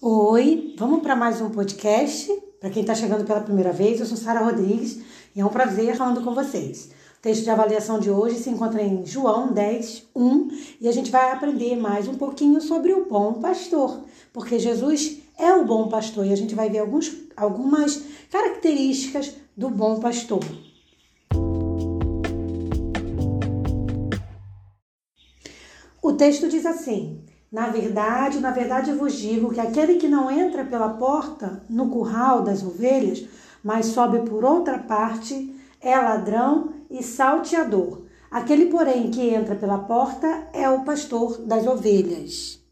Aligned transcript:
Oi, 0.00 0.76
vamos 0.78 1.02
para 1.02 1.16
mais 1.16 1.40
um 1.40 1.50
podcast. 1.50 2.32
Para 2.60 2.70
quem 2.70 2.82
está 2.82 2.94
chegando 2.94 3.24
pela 3.24 3.40
primeira 3.40 3.72
vez, 3.72 3.98
eu 3.98 4.06
sou 4.06 4.16
Sara 4.16 4.44
Rodrigues 4.44 5.00
e 5.34 5.40
é 5.40 5.44
um 5.44 5.48
prazer 5.48 5.96
falando 5.96 6.22
com 6.22 6.32
vocês. 6.32 6.92
O 7.18 7.20
texto 7.20 7.42
de 7.42 7.50
avaliação 7.50 7.98
de 7.98 8.08
hoje 8.08 8.36
se 8.36 8.48
encontra 8.48 8.80
em 8.80 9.04
João 9.04 9.52
10, 9.52 10.04
1 10.14 10.48
e 10.80 10.86
a 10.86 10.92
gente 10.92 11.10
vai 11.10 11.32
aprender 11.32 11.74
mais 11.74 12.06
um 12.06 12.14
pouquinho 12.14 12.60
sobre 12.60 12.92
o 12.92 13.06
bom 13.06 13.40
pastor, 13.40 14.04
porque 14.32 14.56
Jesus 14.60 15.18
é 15.36 15.52
o 15.52 15.64
bom 15.64 15.88
pastor 15.88 16.24
e 16.24 16.32
a 16.32 16.36
gente 16.36 16.54
vai 16.54 16.70
ver 16.70 16.78
alguns, 16.78 17.12
algumas 17.36 18.00
características 18.30 19.34
do 19.56 19.68
bom 19.68 19.98
pastor. 19.98 20.44
O 26.00 26.12
texto 26.12 26.48
diz 26.48 26.64
assim: 26.64 27.20
na 27.50 27.68
verdade, 27.68 28.40
na 28.40 28.50
verdade 28.50 28.92
vos 28.92 29.14
digo 29.14 29.52
que 29.52 29.60
aquele 29.60 29.96
que 29.96 30.06
não 30.06 30.30
entra 30.30 30.64
pela 30.64 30.90
porta 30.90 31.62
no 31.68 31.88
curral 31.88 32.42
das 32.42 32.62
ovelhas, 32.62 33.26
mas 33.64 33.86
sobe 33.86 34.20
por 34.28 34.44
outra 34.44 34.78
parte, 34.78 35.54
é 35.80 35.96
ladrão 35.96 36.74
e 36.90 37.02
salteador. 37.02 38.06
Aquele, 38.30 38.66
porém, 38.66 39.10
que 39.10 39.30
entra 39.30 39.54
pela 39.54 39.78
porta 39.78 40.48
é 40.52 40.68
o 40.68 40.84
pastor 40.84 41.38
das 41.46 41.66
ovelhas. 41.66 42.62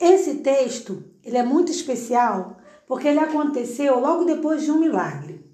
Esse 0.00 0.38
texto, 0.38 1.04
ele 1.22 1.36
é 1.36 1.44
muito 1.44 1.70
especial 1.70 2.56
porque 2.88 3.06
ele 3.06 3.20
aconteceu 3.20 4.00
logo 4.00 4.24
depois 4.24 4.62
de 4.62 4.72
um 4.72 4.80
milagre. 4.80 5.48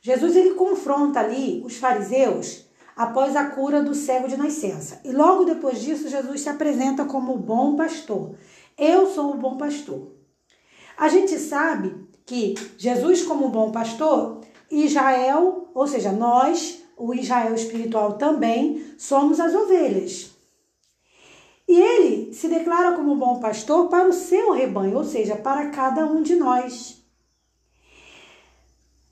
Jesus 0.00 0.34
ele 0.34 0.54
confronta 0.54 1.20
ali 1.20 1.62
os 1.64 1.76
fariseus 1.76 2.66
após 2.96 3.36
a 3.36 3.46
cura 3.46 3.82
do 3.82 3.94
cego 3.94 4.28
de 4.28 4.36
nascença. 4.36 5.00
E 5.04 5.12
logo 5.12 5.44
depois 5.44 5.80
disso, 5.80 6.08
Jesus 6.08 6.42
se 6.42 6.48
apresenta 6.48 7.04
como 7.04 7.34
o 7.34 7.38
bom 7.38 7.76
pastor. 7.76 8.34
Eu 8.76 9.06
sou 9.06 9.32
o 9.32 9.38
bom 9.38 9.56
pastor. 9.56 10.12
A 10.96 11.08
gente 11.08 11.38
sabe 11.38 11.94
que 12.24 12.54
Jesus, 12.76 13.22
como 13.22 13.48
bom 13.48 13.70
pastor, 13.70 14.40
Israel, 14.70 15.68
ou 15.74 15.86
seja, 15.86 16.12
nós, 16.12 16.82
o 16.96 17.12
Israel 17.14 17.54
espiritual 17.54 18.14
também, 18.14 18.84
somos 18.96 19.40
as 19.40 19.54
ovelhas. 19.54 20.30
E 21.68 21.80
ele 21.80 22.34
se 22.34 22.48
declara 22.48 22.92
como 22.96 23.16
bom 23.16 23.40
pastor 23.40 23.88
para 23.88 24.08
o 24.08 24.12
seu 24.12 24.52
rebanho, 24.52 24.96
ou 24.96 25.04
seja, 25.04 25.36
para 25.36 25.70
cada 25.70 26.04
um 26.04 26.22
de 26.22 26.34
nós. 26.36 27.01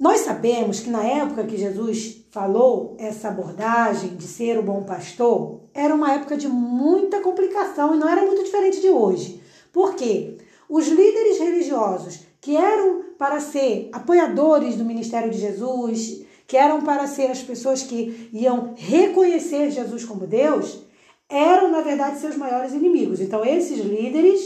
Nós 0.01 0.21
sabemos 0.21 0.81
que 0.81 0.89
na 0.89 1.05
época 1.05 1.45
que 1.45 1.59
Jesus 1.59 2.25
falou 2.31 2.97
essa 2.99 3.29
abordagem 3.29 4.17
de 4.17 4.25
ser 4.25 4.59
o 4.59 4.63
bom 4.63 4.83
pastor, 4.83 5.61
era 5.75 5.95
uma 5.95 6.15
época 6.15 6.39
de 6.39 6.49
muita 6.49 7.21
complicação 7.21 7.95
e 7.95 7.99
não 7.99 8.09
era 8.09 8.25
muito 8.25 8.43
diferente 8.43 8.81
de 8.81 8.89
hoje. 8.89 9.43
Por 9.71 9.95
quê? 9.95 10.39
Os 10.71 10.89
líderes 10.89 11.39
religiosos 11.39 12.21
que 12.41 12.57
eram 12.57 13.03
para 13.19 13.41
ser 13.41 13.91
apoiadores 13.93 14.75
do 14.75 14.87
ministério 14.87 15.31
de 15.31 15.37
Jesus, 15.37 16.23
que 16.47 16.57
eram 16.57 16.81
para 16.81 17.07
ser 17.07 17.31
as 17.31 17.43
pessoas 17.43 17.83
que 17.83 18.31
iam 18.33 18.73
reconhecer 18.79 19.71
Jesus 19.71 20.03
como 20.03 20.27
Deus, 20.27 20.83
eram, 21.29 21.71
na 21.71 21.83
verdade, 21.83 22.19
seus 22.21 22.39
maiores 22.39 22.73
inimigos. 22.73 23.21
Então, 23.21 23.45
esses 23.45 23.85
líderes, 23.85 24.41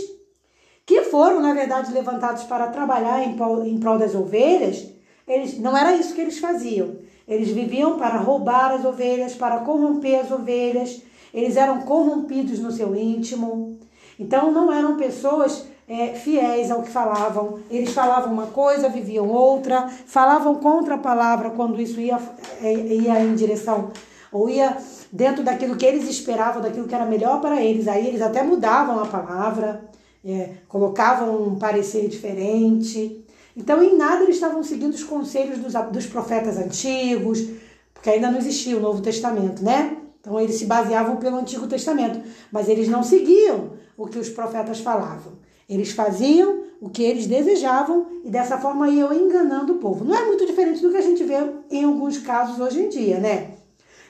que 0.85 1.03
foram, 1.03 1.41
na 1.41 1.55
verdade, 1.55 1.93
levantados 1.93 2.43
para 2.43 2.67
trabalhar 2.67 3.25
em 3.25 3.37
prol, 3.37 3.65
em 3.65 3.79
prol 3.79 3.97
das 3.97 4.17
ovelhas, 4.17 4.94
eles, 5.27 5.58
não 5.58 5.77
era 5.77 5.94
isso 5.94 6.14
que 6.14 6.20
eles 6.20 6.39
faziam. 6.39 6.97
Eles 7.27 7.48
viviam 7.48 7.98
para 7.98 8.19
roubar 8.19 8.72
as 8.72 8.84
ovelhas, 8.84 9.34
para 9.34 9.58
corromper 9.58 10.20
as 10.20 10.30
ovelhas. 10.30 11.03
Eles 11.33 11.56
eram 11.56 11.83
corrompidos 11.83 12.61
no 12.61 12.70
seu 12.70 12.94
íntimo. 12.94 13.78
Então 14.19 14.52
não 14.52 14.72
eram 14.72 14.97
pessoas 14.97 15.67
é, 15.89 16.08
fiéis 16.08 16.70
ao 16.70 16.83
que 16.83 16.91
falavam. 16.91 17.61
Eles 17.70 17.92
falavam 17.92 18.33
uma 18.33 18.48
coisa, 18.48 18.89
viviam 18.89 19.28
outra, 19.28 19.89
falavam 20.06 20.56
contra 20.56 20.95
a 20.95 20.98
palavra 20.98 21.51
quando 21.51 21.80
isso 21.80 22.01
ia, 22.01 22.18
é, 22.63 22.73
ia 22.73 23.20
em 23.20 23.34
direção 23.34 23.90
ou 24.30 24.51
ia 24.51 24.77
dentro 25.13 25.45
daquilo 25.45 25.77
que 25.77 25.86
eles 25.86 26.08
esperavam, 26.08 26.61
daquilo 26.61 26.89
que 26.89 26.95
era 26.95 27.07
melhor 27.07 27.40
para 27.40 27.63
eles. 27.63 27.86
Aí 27.86 28.07
eles 28.07 28.20
até 28.20 28.42
mudavam 28.42 29.01
a 29.01 29.07
palavra, 29.07 29.89
é, 30.24 30.51
colocavam 30.68 31.40
um 31.46 31.57
parecer 31.57 32.08
diferente. 32.08 33.23
Então, 33.57 33.83
em 33.83 33.97
nada 33.97 34.25
eles 34.25 34.37
estavam 34.37 34.63
seguindo 34.63 34.95
os 34.95 35.05
conselhos 35.05 35.59
dos, 35.59 35.75
dos 35.92 36.07
profetas 36.07 36.57
antigos, 36.57 37.47
porque 37.92 38.11
ainda 38.11 38.31
não 38.31 38.39
existia 38.39 38.77
o 38.77 38.81
Novo 38.81 39.01
Testamento, 39.01 39.63
né? 39.63 39.97
Então, 40.20 40.41
eles 40.41 40.57
se 40.57 40.67
baseavam 40.67 41.17
pelo 41.17 41.37
Antigo 41.37 41.67
Testamento, 41.67 42.20
mas 42.51 42.69
eles 42.69 42.89
não 42.89 43.03
seguiam 43.03 43.73
o 43.97 44.07
que 44.07 44.19
os 44.19 44.29
profetas 44.29 44.81
falavam. 44.81 45.35
Eles 45.69 45.93
faziam 45.93 46.64
o 46.81 46.89
que 46.89 47.03
eles 47.03 47.27
desejavam 47.27 48.07
e 48.25 48.31
dessa 48.31 48.59
forma 48.59 48.89
iam 48.89 49.13
enganando 49.13 49.75
o 49.75 49.79
povo. 49.79 50.05
Não 50.05 50.14
é 50.14 50.27
muito 50.27 50.47
diferente 50.47 50.83
do 50.83 50.91
que 50.91 50.97
a 50.97 51.03
gente 51.03 51.23
vê 51.25 51.37
em 51.70 51.85
alguns 51.85 52.19
casos 52.19 52.59
hoje 52.59 52.83
em 52.83 52.89
dia, 52.89 53.19
né? 53.19 53.53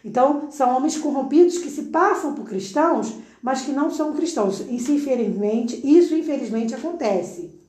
Então, 0.04 0.48
são 0.50 0.76
homens 0.76 0.98
corrompidos 0.98 1.58
que 1.58 1.70
se 1.70 1.84
passam 1.84 2.34
por 2.34 2.44
cristãos, 2.44 3.14
mas 3.42 3.62
que 3.62 3.72
não 3.72 3.90
são 3.90 4.12
cristãos. 4.12 4.60
Isso, 4.68 4.92
infelizmente, 4.92 5.80
isso 5.84 6.14
infelizmente 6.14 6.74
acontece. 6.74 7.63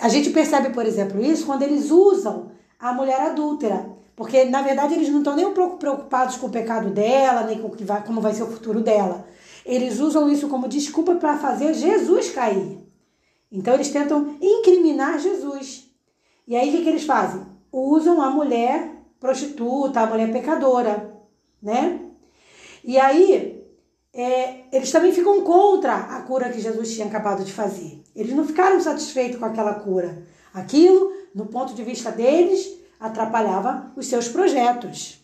A 0.00 0.08
gente 0.08 0.30
percebe, 0.30 0.70
por 0.70 0.86
exemplo, 0.86 1.22
isso 1.22 1.44
quando 1.44 1.62
eles 1.62 1.90
usam 1.90 2.50
a 2.78 2.92
mulher 2.92 3.20
adúltera. 3.20 3.90
Porque, 4.16 4.44
na 4.44 4.62
verdade, 4.62 4.94
eles 4.94 5.08
não 5.08 5.18
estão 5.18 5.36
nem 5.36 5.46
um 5.46 5.54
pouco 5.54 5.76
preocupados 5.76 6.36
com 6.36 6.46
o 6.46 6.50
pecado 6.50 6.90
dela, 6.90 7.44
nem 7.44 7.58
com 7.58 7.70
vai, 7.84 8.04
como 8.04 8.20
vai 8.20 8.34
ser 8.34 8.42
o 8.42 8.50
futuro 8.50 8.80
dela. 8.80 9.26
Eles 9.64 9.98
usam 9.98 10.30
isso 10.30 10.48
como 10.48 10.68
desculpa 10.68 11.14
para 11.14 11.38
fazer 11.38 11.74
Jesus 11.74 12.30
cair. 12.30 12.78
Então, 13.52 13.74
eles 13.74 13.90
tentam 13.90 14.36
incriminar 14.40 15.18
Jesus. 15.18 15.90
E 16.46 16.56
aí, 16.56 16.68
o 16.68 16.72
que, 16.72 16.82
que 16.82 16.88
eles 16.88 17.04
fazem? 17.04 17.42
Usam 17.72 18.20
a 18.20 18.30
mulher 18.30 18.90
prostituta, 19.18 20.00
a 20.00 20.06
mulher 20.06 20.32
pecadora, 20.32 21.14
né? 21.62 22.00
E 22.82 22.98
aí, 22.98 23.62
é, 24.12 24.64
eles 24.72 24.90
também 24.90 25.12
ficam 25.12 25.42
contra 25.42 25.94
a 25.94 26.22
cura 26.22 26.50
que 26.50 26.60
Jesus 26.60 26.94
tinha 26.94 27.06
acabado 27.06 27.44
de 27.44 27.52
fazer. 27.52 28.02
Eles 28.14 28.34
não 28.34 28.44
ficaram 28.44 28.80
satisfeitos 28.80 29.38
com 29.38 29.44
aquela 29.44 29.74
cura. 29.74 30.26
Aquilo, 30.52 31.12
no 31.34 31.46
ponto 31.46 31.74
de 31.74 31.84
vista 31.84 32.10
deles, 32.10 32.78
atrapalhava 32.98 33.92
os 33.96 34.06
seus 34.06 34.28
projetos. 34.28 35.18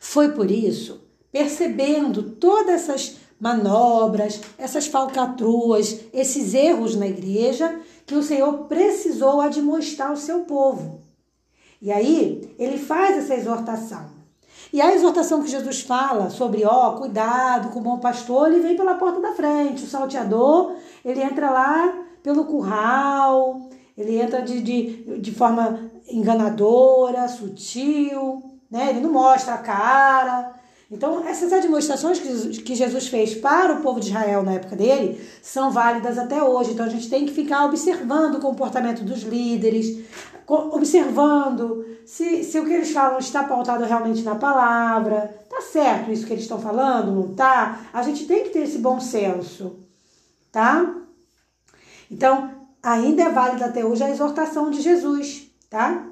Foi 0.00 0.32
por 0.32 0.50
isso, 0.50 1.04
percebendo 1.30 2.22
todas 2.22 2.88
essas 2.88 3.16
manobras, 3.38 4.40
essas 4.56 4.86
falcatruas, 4.86 6.00
esses 6.12 6.54
erros 6.54 6.96
na 6.96 7.06
igreja, 7.06 7.80
que 8.06 8.14
o 8.14 8.22
Senhor 8.22 8.64
precisou 8.64 9.40
admoestar 9.42 10.12
o 10.12 10.16
seu 10.16 10.40
povo. 10.40 11.02
E 11.82 11.92
aí, 11.92 12.54
ele 12.58 12.78
faz 12.78 13.18
essa 13.18 13.34
exortação. 13.34 14.15
E 14.76 14.80
a 14.82 14.94
exortação 14.94 15.42
que 15.42 15.48
Jesus 15.48 15.80
fala 15.80 16.28
sobre, 16.28 16.62
ó, 16.66 16.90
cuidado 16.90 17.70
com 17.70 17.78
o 17.78 17.82
bom 17.82 17.98
pastor, 17.98 18.52
ele 18.52 18.60
vem 18.60 18.76
pela 18.76 18.96
porta 18.96 19.22
da 19.22 19.32
frente. 19.32 19.84
O 19.84 19.86
salteador, 19.86 20.74
ele 21.02 21.22
entra 21.22 21.48
lá 21.48 21.94
pelo 22.22 22.44
curral, 22.44 23.70
ele 23.96 24.20
entra 24.20 24.42
de, 24.42 24.60
de, 24.60 25.18
de 25.18 25.32
forma 25.34 25.90
enganadora, 26.06 27.26
sutil, 27.26 28.42
né? 28.70 28.90
Ele 28.90 29.00
não 29.00 29.12
mostra 29.12 29.54
a 29.54 29.58
cara. 29.62 30.52
Então, 30.88 31.26
essas 31.26 31.52
administrações 31.52 32.20
que 32.20 32.74
Jesus 32.74 33.08
fez 33.08 33.34
para 33.34 33.74
o 33.74 33.82
povo 33.82 33.98
de 33.98 34.06
Israel 34.06 34.44
na 34.44 34.52
época 34.52 34.76
dele 34.76 35.20
são 35.42 35.72
válidas 35.72 36.16
até 36.16 36.40
hoje. 36.40 36.72
Então, 36.72 36.86
a 36.86 36.88
gente 36.88 37.10
tem 37.10 37.26
que 37.26 37.32
ficar 37.32 37.64
observando 37.64 38.36
o 38.36 38.40
comportamento 38.40 39.02
dos 39.02 39.22
líderes, 39.22 40.06
observando 40.46 41.84
se, 42.06 42.44
se 42.44 42.60
o 42.60 42.64
que 42.64 42.72
eles 42.72 42.92
falam 42.92 43.18
está 43.18 43.42
pautado 43.42 43.84
realmente 43.84 44.22
na 44.22 44.36
palavra. 44.36 45.34
Tá 45.50 45.60
certo 45.60 46.12
isso 46.12 46.24
que 46.24 46.32
eles 46.32 46.44
estão 46.44 46.60
falando? 46.60 47.10
Não 47.10 47.34
tá? 47.34 47.80
A 47.92 48.02
gente 48.02 48.24
tem 48.24 48.44
que 48.44 48.50
ter 48.50 48.60
esse 48.60 48.78
bom 48.78 49.00
senso, 49.00 49.80
tá? 50.52 50.94
Então, 52.08 52.48
ainda 52.80 53.24
é 53.24 53.28
válida 53.28 53.64
até 53.64 53.84
hoje 53.84 54.04
a 54.04 54.10
exortação 54.10 54.70
de 54.70 54.80
Jesus, 54.80 55.50
tá? 55.68 56.06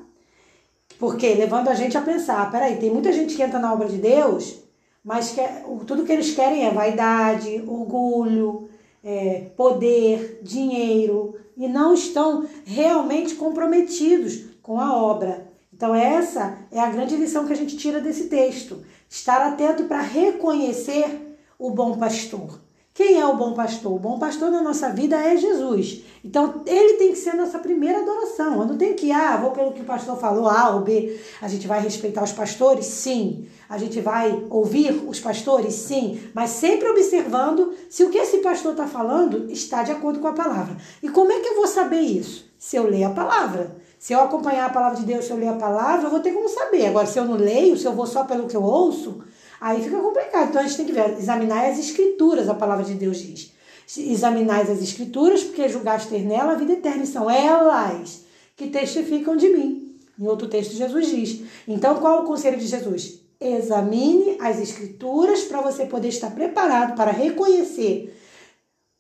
Porque 0.99 1.33
levando 1.35 1.69
a 1.69 1.75
gente 1.75 1.97
a 1.97 2.03
pensar, 2.03 2.51
peraí, 2.51 2.77
tem 2.77 2.91
muita 2.91 3.13
gente 3.13 3.37
que 3.37 3.43
entra 3.43 3.61
na 3.61 3.73
obra 3.73 3.89
de 3.89 3.99
Deus 3.99 4.64
mas 5.05 5.33
que, 5.33 5.43
tudo 5.87 6.05
que 6.05 6.13
eles 6.13 6.35
querem 6.35 6.67
é 6.67 6.71
vaidade, 6.71 7.63
orgulho, 7.67 8.71
é, 9.03 9.51
poder, 9.55 10.41
dinheiro, 10.43 11.37
e 11.57 11.69
não 11.69 11.93
estão 11.93 12.49
realmente 12.65 13.35
comprometidos 13.35 14.47
com 14.63 14.81
a 14.81 14.97
obra. 14.97 15.53
Então, 15.73 15.95
essa 15.95 16.59
é 16.73 16.81
a 16.81 16.91
grande 16.91 17.17
lição 17.17 17.47
que 17.47 17.53
a 17.53 17.57
gente 17.57 17.77
tira 17.77 18.01
desse 18.01 18.29
texto: 18.29 18.83
estar 19.09 19.47
atento 19.47 19.85
para 19.85 20.01
reconhecer 20.01 21.37
o 21.59 21.71
bom 21.71 21.99
pastor, 21.99 22.61
Quem 22.97 23.19
é 23.19 23.27
o 23.27 23.37
bom 23.37 23.55
pastor? 23.55 23.93
O 23.93 23.99
bom 23.99 24.21
pastor 24.21 24.53
na 24.53 24.63
nossa 24.63 24.89
vida 24.91 25.17
é 25.17 25.37
Jesus. 25.37 26.05
Então, 26.25 26.63
ele 26.65 26.93
tem 26.93 27.11
que 27.11 27.19
ser 27.19 27.31
a 27.31 27.37
nossa 27.37 27.59
primeira 27.59 27.99
adoração. 27.99 28.61
Eu 28.61 28.67
não 28.69 28.79
tenho 28.79 28.95
que, 28.95 29.11
ah, 29.11 29.37
vou 29.37 29.51
pelo 29.51 29.73
que 29.73 29.81
o 29.81 29.85
pastor 29.85 30.17
falou, 30.17 30.49
A 30.49 30.77
ou 30.77 30.83
B. 30.83 31.21
A 31.43 31.49
gente 31.49 31.67
vai 31.67 31.81
respeitar 31.81 32.23
os 32.23 32.31
pastores? 32.31 32.87
Sim. 32.87 33.49
A 33.69 33.79
gente 33.79 34.01
vai 34.01 34.45
ouvir 34.49 34.93
os 35.09 35.19
pastores? 35.19 35.75
Sim. 35.75 36.21
Mas 36.33 36.51
sempre 36.51 36.89
observando 36.89 37.75
se 37.91 38.05
o 38.05 38.11
que 38.11 38.19
esse 38.19 38.39
pastor 38.39 38.71
está 38.71 38.87
falando 38.87 39.51
está 39.51 39.83
de 39.83 39.91
acordo 39.91 40.21
com 40.21 40.29
a 40.29 40.33
palavra. 40.33 40.77
E 41.03 41.09
como 41.09 41.33
é 41.33 41.41
que 41.41 41.49
eu 41.49 41.57
vou 41.57 41.67
saber 41.67 42.01
isso? 42.01 42.49
Se 42.57 42.77
eu 42.77 42.89
ler 42.89 43.03
a 43.03 43.11
palavra. 43.11 43.77
Se 43.99 44.13
eu 44.13 44.21
acompanhar 44.21 44.67
a 44.67 44.73
palavra 44.73 45.01
de 45.01 45.05
Deus, 45.05 45.25
se 45.25 45.33
eu 45.33 45.37
ler 45.37 45.49
a 45.49 45.55
palavra, 45.55 46.07
eu 46.07 46.11
vou 46.13 46.21
ter 46.21 46.31
como 46.31 46.49
saber. 46.49 46.87
Agora, 46.87 47.09
se 47.09 47.19
eu 47.19 47.25
não 47.25 47.35
leio, 47.35 47.77
se 47.77 47.87
eu 47.87 47.93
vou 47.93 48.07
só 48.07 48.23
pelo 48.23 48.47
que 48.47 48.57
eu 48.57 48.63
ouço, 48.63 49.25
Aí 49.65 49.83
fica 49.83 49.99
complicado. 49.99 50.51
Então 50.51 50.61
a 50.61 50.67
gente 50.67 50.77
tem 50.77 50.85
que 50.85 50.93
ver, 50.93 51.17
examinar 51.19 51.71
as 51.71 51.79
escrituras, 51.79 52.51
a 52.51 52.55
palavra 52.55 52.85
de 52.85 52.93
Deus 52.93 53.17
diz. 53.17 53.51
Examinar 53.97 54.61
as 54.61 54.83
escrituras, 54.83 55.43
porque 55.43 55.71
julgaste 55.71 56.09
ter 56.09 56.21
nela 56.21 56.53
a 56.53 56.55
vida 56.55 56.75
eterna. 56.75 57.03
E 57.03 57.07
são 57.07 57.31
elas 57.31 58.27
que 58.55 58.69
testificam 58.69 59.39
de 59.39 59.49
mim. 59.49 59.97
Em 60.21 60.27
outro 60.27 60.49
texto, 60.49 60.75
Jesus 60.75 61.07
diz. 61.09 61.41
Então, 61.67 61.95
qual 61.95 62.23
o 62.23 62.27
conselho 62.27 62.59
de 62.59 62.67
Jesus? 62.67 63.21
Examine 63.41 64.37
as 64.39 64.61
escrituras 64.61 65.45
para 65.45 65.63
você 65.63 65.87
poder 65.87 66.09
estar 66.09 66.31
preparado 66.33 66.95
para 66.95 67.11
reconhecer 67.11 68.15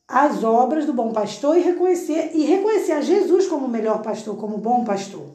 as 0.08 0.42
obras 0.42 0.86
do 0.86 0.94
bom 0.94 1.12
pastor 1.12 1.58
e 1.58 1.60
reconhecer 1.60 2.30
e 2.32 2.42
reconhecer 2.42 2.92
a 2.92 3.02
Jesus 3.02 3.48
como 3.48 3.66
o 3.66 3.70
melhor 3.70 4.00
pastor, 4.00 4.34
como 4.38 4.56
bom 4.56 4.82
pastor. 4.82 5.26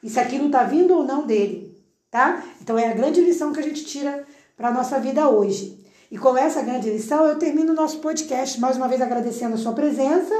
Isso 0.00 0.20
aquilo 0.20 0.46
está 0.46 0.62
vindo 0.62 0.94
ou 0.94 1.02
não 1.02 1.26
dele, 1.26 1.76
tá? 2.08 2.44
Então 2.62 2.78
é 2.78 2.86
a 2.86 2.94
grande 2.94 3.20
lição 3.20 3.52
que 3.52 3.58
a 3.58 3.64
gente 3.64 3.84
tira 3.84 4.24
para 4.56 4.68
a 4.68 4.72
nossa 4.72 4.98
vida 4.98 5.28
hoje. 5.28 5.78
E 6.10 6.16
com 6.16 6.36
essa 6.36 6.62
grande 6.62 6.88
lição, 6.88 7.26
eu 7.26 7.36
termino 7.36 7.72
o 7.72 7.76
nosso 7.76 7.98
podcast, 7.98 8.60
mais 8.60 8.76
uma 8.76 8.88
vez 8.88 9.00
agradecendo 9.02 9.54
a 9.54 9.58
sua 9.58 9.72
presença 9.72 10.34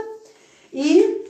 e 0.72 1.24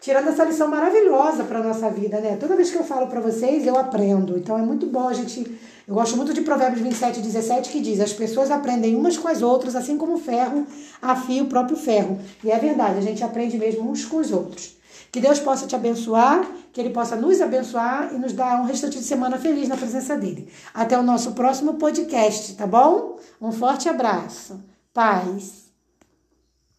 tirando 0.00 0.28
essa 0.28 0.44
lição 0.44 0.68
maravilhosa 0.68 1.44
para 1.44 1.60
a 1.60 1.62
nossa 1.62 1.88
vida, 1.90 2.20
né? 2.20 2.36
Toda 2.36 2.56
vez 2.56 2.70
que 2.70 2.76
eu 2.76 2.84
falo 2.84 3.06
para 3.06 3.20
vocês, 3.20 3.66
eu 3.66 3.76
aprendo. 3.76 4.36
Então 4.36 4.58
é 4.58 4.62
muito 4.62 4.86
bom 4.86 5.08
a 5.08 5.14
gente. 5.14 5.58
Eu 5.86 5.94
gosto 5.94 6.16
muito 6.16 6.34
de 6.34 6.42
Provérbios 6.42 6.82
27, 6.82 7.20
17, 7.20 7.70
que 7.70 7.80
diz: 7.80 8.00
As 8.00 8.12
pessoas 8.12 8.50
aprendem 8.50 8.94
umas 8.96 9.16
com 9.16 9.28
as 9.28 9.42
outras, 9.42 9.74
assim 9.74 9.96
como 9.96 10.14
o 10.14 10.18
ferro 10.18 10.66
afia 11.00 11.42
o 11.42 11.46
próprio 11.46 11.76
ferro. 11.76 12.18
E 12.42 12.50
é 12.50 12.58
verdade, 12.58 12.98
a 12.98 13.02
gente 13.02 13.22
aprende 13.24 13.56
mesmo 13.56 13.88
uns 13.88 14.04
com 14.04 14.18
os 14.18 14.32
outros. 14.32 14.77
Que 15.10 15.20
Deus 15.20 15.38
possa 15.38 15.66
te 15.66 15.74
abençoar, 15.74 16.46
que 16.72 16.80
Ele 16.80 16.90
possa 16.90 17.16
nos 17.16 17.40
abençoar 17.40 18.12
e 18.14 18.18
nos 18.18 18.32
dar 18.32 18.60
um 18.60 18.64
restante 18.64 18.98
de 18.98 19.04
semana 19.04 19.38
feliz 19.38 19.68
na 19.68 19.76
presença 19.76 20.16
dEle. 20.16 20.48
Até 20.74 20.98
o 20.98 21.02
nosso 21.02 21.32
próximo 21.32 21.74
podcast, 21.74 22.54
tá 22.54 22.66
bom? 22.66 23.18
Um 23.40 23.52
forte 23.52 23.88
abraço. 23.88 24.62
Paz. 24.92 25.67